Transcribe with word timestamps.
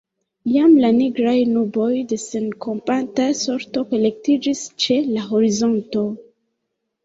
Jam 0.51 0.71
la 0.85 0.89
nigraj 0.95 1.33
nuboj 1.49 1.89
de 2.13 2.19
senkompata 2.23 3.29
sorto 3.43 3.87
kolektiĝis 3.95 4.67
ĉe 4.87 5.01
la 5.15 5.31
horizonto. 5.31 6.07